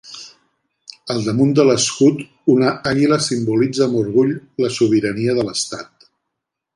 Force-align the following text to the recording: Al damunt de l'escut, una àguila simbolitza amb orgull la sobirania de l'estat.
Al 1.15 1.19
damunt 1.25 1.51
de 1.59 1.65
l'escut, 1.67 2.23
una 2.55 2.71
àguila 2.93 3.21
simbolitza 3.27 3.83
amb 3.87 3.99
orgull 4.01 4.33
la 4.65 4.73
sobirania 4.79 5.37
de 5.41 5.47
l'estat. 5.51 6.09